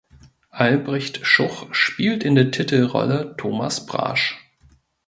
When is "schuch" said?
1.27-1.71